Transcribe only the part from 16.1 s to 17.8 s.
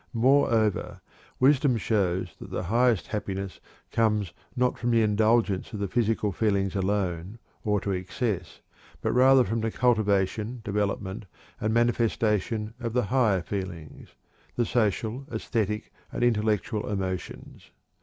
and intellectual emotions.